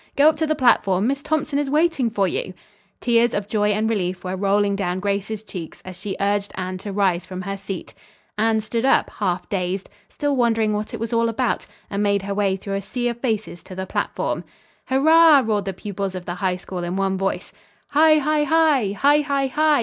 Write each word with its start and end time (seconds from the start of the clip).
Go 0.15 0.27
up 0.29 0.35
to 0.37 0.47
the 0.47 0.55
platform. 0.55 1.05
Miss 1.05 1.21
Thompson 1.21 1.59
is 1.59 1.69
waiting 1.69 2.09
for 2.09 2.27
you." 2.27 2.55
Tears 3.01 3.35
of 3.35 3.47
joy 3.47 3.67
and 3.69 3.87
relief 3.87 4.23
were 4.23 4.35
rolling 4.35 4.75
down 4.75 4.99
Grace's 4.99 5.43
cheeks 5.43 5.79
as 5.85 5.95
she 5.95 6.15
urged 6.19 6.51
Anne 6.55 6.79
to 6.79 6.91
rise 6.91 7.27
from 7.27 7.43
her 7.43 7.55
seat. 7.55 7.93
Anne 8.35 8.61
stood 8.61 8.83
up, 8.83 9.11
half 9.19 9.47
dazed, 9.47 9.91
still 10.09 10.35
wondering 10.35 10.73
what 10.73 10.91
it 10.91 10.99
was 10.99 11.13
all 11.13 11.29
about, 11.29 11.67
and 11.87 12.01
made 12.01 12.23
her 12.23 12.33
way 12.33 12.55
through 12.55 12.73
a 12.73 12.81
sea 12.81 13.09
of 13.09 13.19
faces 13.19 13.61
to 13.61 13.75
the 13.75 13.85
platform. 13.85 14.43
"Hurrah!" 14.85 15.43
roared 15.45 15.65
the 15.65 15.71
pupils 15.73 16.15
of 16.15 16.25
the 16.25 16.41
High 16.41 16.57
School 16.57 16.83
in 16.83 16.95
one 16.95 17.15
voice. 17.15 17.53
"Hi 17.89 18.17
hi 18.17 18.43
hi! 18.43 18.93
Hi 18.99 19.21
hi 19.21 19.45
hi! 19.45 19.79